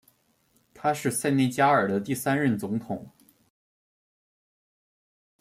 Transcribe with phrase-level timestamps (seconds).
[0.73, 3.11] 他是塞内加尔的第三任总统。